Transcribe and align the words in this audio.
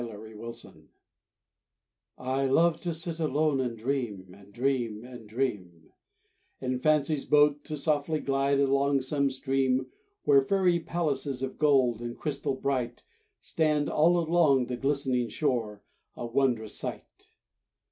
A 0.01 0.03
MID 0.03 0.35
DAY 0.35 0.35
DREAMER 0.37 0.87
I 2.17 2.45
love 2.47 2.79
to 2.79 2.91
sit 2.91 3.19
alone, 3.19 3.61
and 3.61 3.77
dream, 3.77 4.33
And 4.33 4.51
dream, 4.51 5.05
and 5.05 5.29
dream; 5.29 5.91
In 6.59 6.79
fancy's 6.79 7.23
boat 7.23 7.63
to 7.65 7.77
softly 7.77 8.19
glide 8.19 8.59
Along 8.59 8.99
some 9.01 9.29
stream 9.29 9.91
Where 10.23 10.41
fairy 10.41 10.79
palaces 10.79 11.43
of 11.43 11.59
gold 11.59 12.01
And 12.01 12.17
crystal 12.17 12.55
bright 12.55 13.03
Stand 13.41 13.89
all 13.91 14.17
along 14.17 14.65
the 14.65 14.75
glistening 14.75 15.29
shore: 15.29 15.83
A 16.15 16.25
wondrous 16.25 16.73
sight. 16.75 17.27